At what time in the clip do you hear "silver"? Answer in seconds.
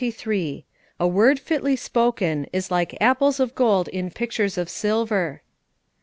4.67-5.43